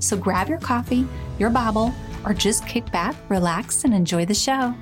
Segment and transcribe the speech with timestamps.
[0.00, 1.06] So grab your coffee,
[1.38, 4.74] your Bible, or just kick back, relax, and enjoy the show.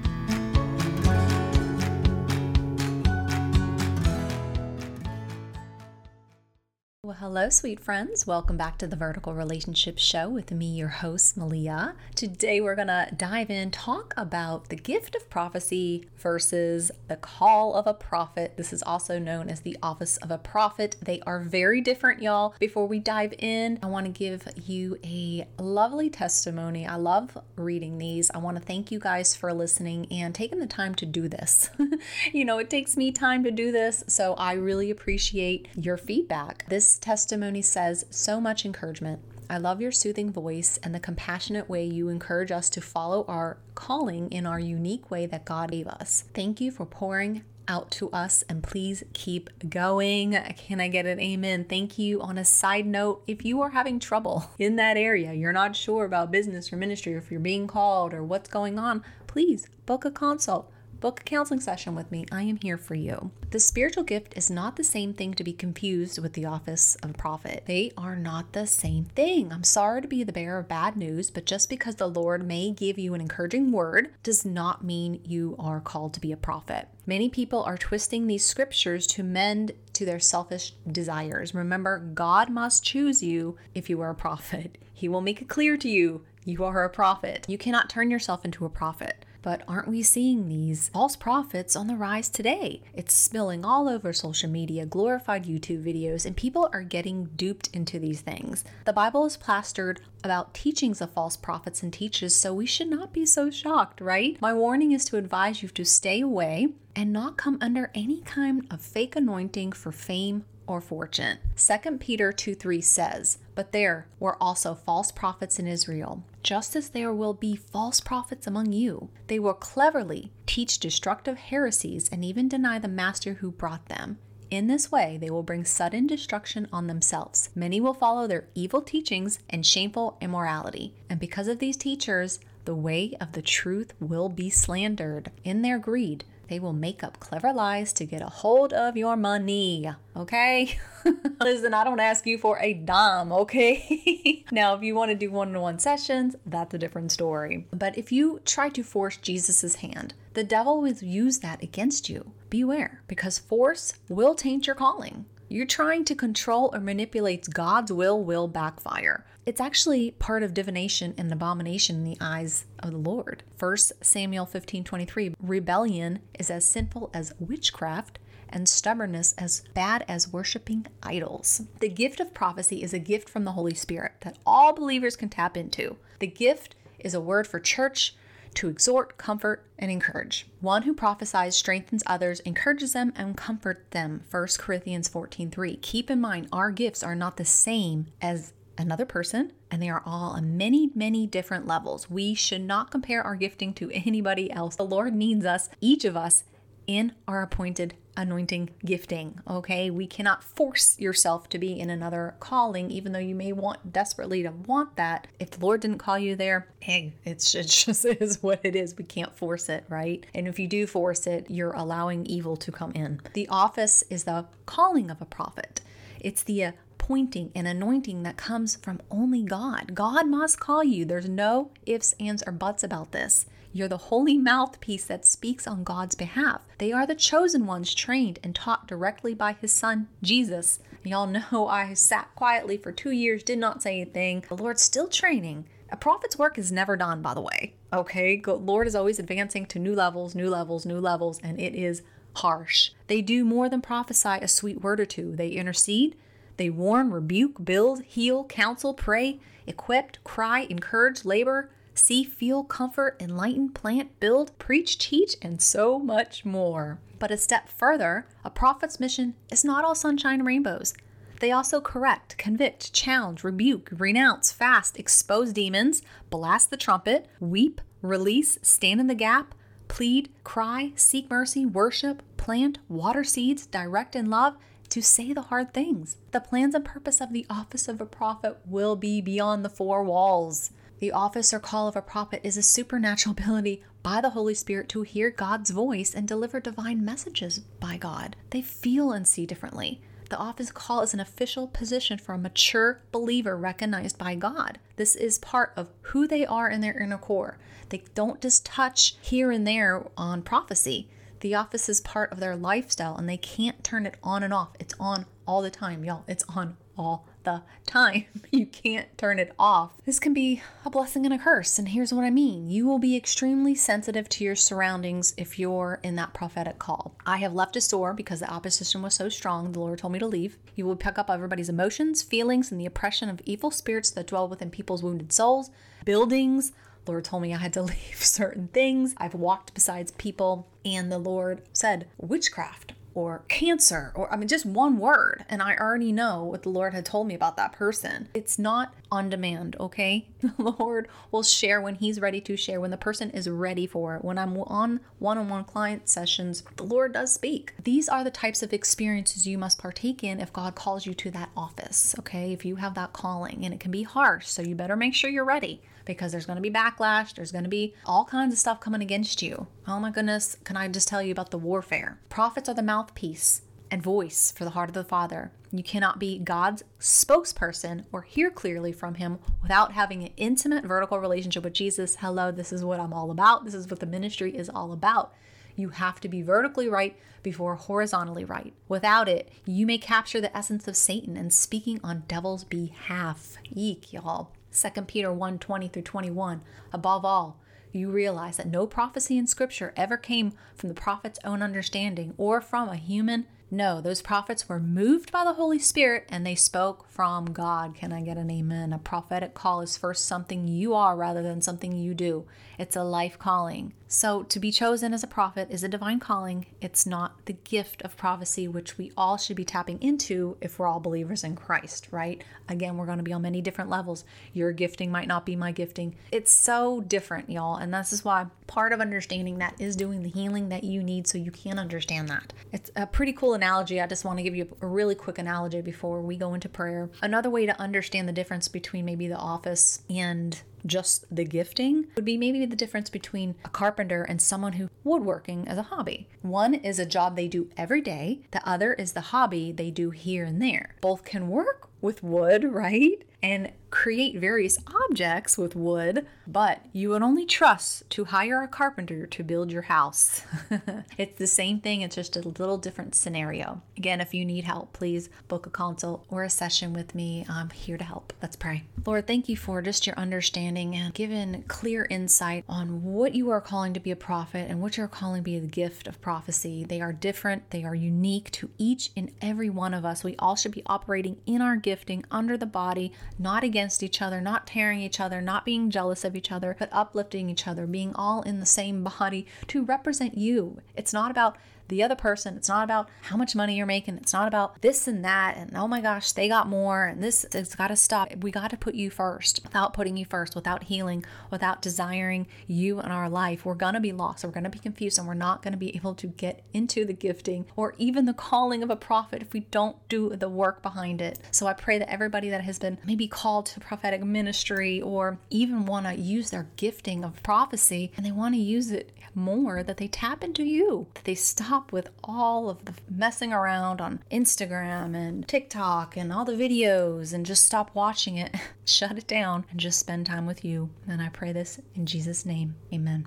[7.20, 8.28] Hello, sweet friends.
[8.28, 11.96] Welcome back to the Vertical Relationship Show with me, your host, Melia.
[12.14, 17.74] Today, we're going to dive in, talk about the gift of prophecy versus the call
[17.74, 18.56] of a prophet.
[18.56, 20.94] This is also known as the office of a prophet.
[21.02, 22.54] They are very different, y'all.
[22.60, 26.86] Before we dive in, I want to give you a lovely testimony.
[26.86, 28.30] I love reading these.
[28.32, 31.68] I want to thank you guys for listening and taking the time to do this.
[32.32, 36.64] you know, it takes me time to do this, so I really appreciate your feedback.
[36.68, 39.18] This testimony says so much encouragement.
[39.48, 43.56] I love your soothing voice and the compassionate way you encourage us to follow our
[43.74, 46.24] calling in our unique way that God gave us.
[46.34, 50.32] Thank you for pouring out to us and please keep going.
[50.58, 51.64] Can I get an amen?
[51.64, 52.20] Thank you.
[52.20, 56.04] On a side note, if you are having trouble in that area, you're not sure
[56.04, 60.04] about business or ministry, or if you're being called or what's going on, please book
[60.04, 60.70] a consult
[61.00, 62.26] Book a counseling session with me.
[62.32, 63.30] I am here for you.
[63.50, 67.16] The spiritual gift is not the same thing to be confused with the office of
[67.16, 67.62] prophet.
[67.66, 69.52] They are not the same thing.
[69.52, 72.72] I'm sorry to be the bearer of bad news, but just because the Lord may
[72.72, 76.88] give you an encouraging word does not mean you are called to be a prophet.
[77.06, 81.54] Many people are twisting these scriptures to mend to their selfish desires.
[81.54, 84.78] Remember, God must choose you if you are a prophet.
[84.98, 87.44] He will make it clear to you you are a prophet.
[87.46, 89.24] You cannot turn yourself into a prophet.
[89.42, 92.82] But aren't we seeing these false prophets on the rise today?
[92.92, 97.98] It's spilling all over social media, glorified YouTube videos, and people are getting duped into
[97.98, 98.64] these things.
[98.84, 103.12] The Bible is plastered about teachings of false prophets and teachers, so we should not
[103.12, 104.36] be so shocked, right?
[104.40, 108.66] My warning is to advise you to stay away and not come under any kind
[108.70, 111.38] of fake anointing for fame or fortune.
[111.56, 116.90] 2 Peter 2 3 says, But there were also false prophets in Israel, just as
[116.90, 119.08] there will be false prophets among you.
[119.26, 124.18] They will cleverly teach destructive heresies and even deny the master who brought them.
[124.50, 127.50] In this way, they will bring sudden destruction on themselves.
[127.54, 130.94] Many will follow their evil teachings and shameful immorality.
[131.10, 135.30] And because of these teachers, the way of the truth will be slandered.
[135.44, 139.16] In their greed, they will make up clever lies to get a hold of your
[139.16, 139.90] money.
[140.16, 140.78] Okay?
[141.40, 144.44] Listen, I don't ask you for a dime, okay?
[144.52, 147.66] now, if you want to do one on one sessions, that's a different story.
[147.72, 152.32] But if you try to force Jesus' hand, the devil will use that against you.
[152.50, 155.26] Beware, because force will taint your calling.
[155.50, 159.24] You're trying to control or manipulate God's will will backfire.
[159.46, 163.44] It's actually part of divination and abomination in the eyes of the Lord.
[163.58, 168.18] 1 Samuel 15:23 Rebellion is as sinful as witchcraft
[168.50, 171.62] and stubbornness as bad as worshiping idols.
[171.80, 175.30] The gift of prophecy is a gift from the Holy Spirit that all believers can
[175.30, 175.96] tap into.
[176.18, 178.14] The gift is a word for church
[178.58, 180.48] to exhort, comfort, and encourage.
[180.60, 184.24] One who prophesies strengthens others, encourages them, and comforts them.
[184.28, 185.76] 1 Corinthians 14:3.
[185.80, 190.02] Keep in mind our gifts are not the same as another person, and they are
[190.04, 192.10] all on many, many different levels.
[192.10, 194.74] We should not compare our gifting to anybody else.
[194.74, 196.42] The Lord needs us, each of us,
[196.88, 199.40] in our appointed anointing gifting.
[199.48, 203.92] Okay, we cannot force yourself to be in another calling, even though you may want
[203.92, 205.28] desperately to want that.
[205.38, 208.96] If the Lord didn't call you there, hey, it's it just is what it is.
[208.98, 210.26] We can't force it, right?
[210.34, 213.20] And if you do force it, you're allowing evil to come in.
[213.32, 215.80] The office is the calling of a prophet.
[216.20, 219.94] It's the appointing and anointing that comes from only God.
[219.94, 221.04] God must call you.
[221.04, 223.46] There's no ifs, ands, or buts about this.
[223.72, 226.62] You're the holy mouthpiece that speaks on God's behalf.
[226.78, 230.80] They are the chosen ones trained and taught directly by his son, Jesus.
[231.04, 234.44] Y'all know I sat quietly for two years, did not say anything.
[234.48, 237.74] The Lord's still training A prophet's work is never done, by the way.
[237.92, 242.02] Okay, Lord is always advancing to new levels, new levels, new levels, and it is
[242.36, 242.90] harsh.
[243.06, 245.34] They do more than prophesy a sweet word or two.
[245.34, 246.16] They intercede,
[246.58, 253.70] they warn, rebuke, build, heal, counsel, pray, equip, cry, encourage, labor, see, feel, comfort, enlighten,
[253.70, 256.98] plant, build, preach, teach, and so much more.
[257.18, 260.94] But a step further, a prophet's mission is not all sunshine and rainbows.
[261.40, 268.58] They also correct, convict, challenge, rebuke, renounce, fast, expose demons, blast the trumpet, weep, release,
[268.62, 269.54] stand in the gap,
[269.86, 274.56] plead, cry, seek mercy, worship, plant, water seeds, direct in love,
[274.88, 276.16] to say the hard things.
[276.32, 280.02] The plans and purpose of the office of a prophet will be beyond the four
[280.02, 280.70] walls.
[281.00, 284.88] The office or call of a prophet is a supernatural ability by the Holy Spirit
[284.90, 288.36] to hear God's voice and deliver divine messages by God.
[288.50, 290.00] They feel and see differently.
[290.30, 294.78] The office call is an official position for a mature believer recognized by God.
[294.96, 297.58] This is part of who they are in their inner core.
[297.88, 301.08] They don't just touch here and there on prophecy.
[301.40, 304.70] The office is part of their lifestyle and they can't turn it on and off.
[304.80, 306.24] It's on all the time, y'all.
[306.26, 308.24] It's on all the time.
[308.50, 309.92] You can't turn it off.
[310.04, 311.78] This can be a blessing and a curse.
[311.78, 316.00] And here's what I mean you will be extremely sensitive to your surroundings if you're
[316.02, 317.14] in that prophetic call.
[317.24, 320.18] I have left a store because the opposition was so strong, the Lord told me
[320.18, 320.56] to leave.
[320.74, 324.48] You will pick up everybody's emotions, feelings, and the oppression of evil spirits that dwell
[324.48, 325.70] within people's wounded souls,
[326.04, 326.72] buildings,
[327.08, 329.14] Lord told me I had to leave certain things.
[329.16, 334.66] I've walked besides people, and the Lord said, witchcraft or cancer, or I mean, just
[334.66, 335.44] one word.
[335.48, 338.28] And I already know what the Lord had told me about that person.
[338.34, 340.28] It's not on demand, okay?
[340.58, 344.16] The Lord will share when He's ready to share, when the person is ready for
[344.16, 344.24] it.
[344.24, 347.74] When I'm on one on one client sessions, the Lord does speak.
[347.82, 351.30] These are the types of experiences you must partake in if God calls you to
[351.32, 352.52] that office, okay?
[352.52, 355.30] If you have that calling, and it can be harsh, so you better make sure
[355.30, 357.34] you're ready because there's going to be backlash.
[357.34, 359.68] There's going to be all kinds of stuff coming against you.
[359.86, 362.18] Oh my goodness, can I just tell you about the warfare?
[362.30, 363.62] Prophets are the mouthpiece
[363.92, 365.52] and voice for the heart of the Father.
[365.70, 371.20] You cannot be God's spokesperson or hear clearly from Him without having an intimate vertical
[371.20, 372.16] relationship with Jesus.
[372.16, 373.64] Hello, this is what I'm all about.
[373.64, 375.32] This is what the ministry is all about.
[375.76, 378.74] You have to be vertically right before horizontally right.
[378.88, 383.58] Without it, you may capture the essence of Satan and speaking on devil's behalf.
[383.70, 384.50] Eek, y'all.
[384.76, 386.62] 2 Peter 1 20 through 21.
[386.92, 387.60] Above all,
[387.92, 392.60] you realize that no prophecy in Scripture ever came from the prophet's own understanding or
[392.60, 397.06] from a human no, those prophets were moved by the Holy Spirit and they spoke
[397.10, 397.94] from God.
[397.94, 398.94] Can I get an amen?
[398.94, 402.46] A prophetic call is first something you are rather than something you do.
[402.78, 403.92] It's a life calling.
[404.10, 406.64] So, to be chosen as a prophet is a divine calling.
[406.80, 410.86] It's not the gift of prophecy, which we all should be tapping into if we're
[410.86, 412.42] all believers in Christ, right?
[412.70, 414.24] Again, we're going to be on many different levels.
[414.54, 416.16] Your gifting might not be my gifting.
[416.32, 417.76] It's so different, y'all.
[417.76, 421.26] And this is why part of understanding that is doing the healing that you need
[421.26, 422.54] so you can understand that.
[422.72, 424.00] It's a pretty cool analogy.
[424.00, 427.10] I just want to give you a really quick analogy before we go into prayer.
[427.20, 432.24] Another way to understand the difference between maybe the office and just the gifting would
[432.24, 436.28] be maybe the difference between a carpenter and someone who woodworking as a hobby.
[436.42, 440.10] One is a job they do every day, the other is the hobby they do
[440.10, 440.94] here and there.
[441.00, 443.24] Both can work with wood, right?
[443.42, 444.78] And create various
[445.08, 449.82] objects with wood, but you would only trust to hire a carpenter to build your
[449.82, 450.42] house.
[451.18, 453.82] it's the same thing, it's just a little different scenario.
[453.96, 457.46] Again, if you need help, please book a consult or a session with me.
[457.48, 458.32] I'm here to help.
[458.42, 458.84] Let's pray.
[459.06, 463.60] Lord, thank you for just your understanding and given clear insight on what you are
[463.60, 466.84] calling to be a prophet and what you're calling to be the gift of prophecy.
[466.84, 470.24] They are different, they are unique to each and every one of us.
[470.24, 474.40] We all should be operating in our gifting under the body, not against each other,
[474.40, 478.14] not tearing each other, not being jealous of each other, but uplifting each other, being
[478.14, 480.80] all in the same body to represent you.
[480.96, 481.56] It's not about
[481.88, 482.56] the other person.
[482.56, 484.16] It's not about how much money you're making.
[484.18, 487.44] It's not about this and that and oh my gosh, they got more and this
[487.52, 488.34] it's got to stop.
[488.36, 489.60] We got to put you first.
[489.62, 494.00] Without putting you first, without healing, without desiring you in our life, we're going to
[494.00, 494.44] be lost.
[494.44, 497.04] We're going to be confused and we're not going to be able to get into
[497.04, 500.82] the gifting or even the calling of a prophet if we don't do the work
[500.82, 501.38] behind it.
[501.50, 505.86] So I pray that everybody that has been maybe called to prophetic ministry or even
[505.86, 509.96] want to use their gifting of prophecy and they want to use it more that
[509.96, 515.14] they tap into you, that they stop with all of the messing around on Instagram
[515.14, 518.54] and TikTok and all the videos and just stop watching it,
[518.84, 520.90] shut it down, and just spend time with you.
[521.06, 522.74] And I pray this in Jesus' name.
[522.92, 523.26] Amen.